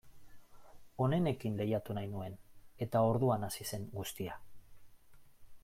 [1.07, 2.39] Onenekin lehiatu nahi nuen,
[2.87, 4.39] eta orduan hasi zen guztia.